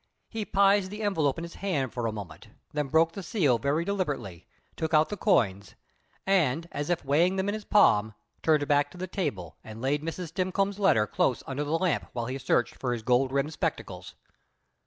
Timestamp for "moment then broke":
2.11-3.11